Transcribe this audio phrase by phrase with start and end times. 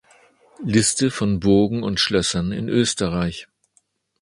[0.65, 3.47] Liste von Burgen und Schlössern in Österreich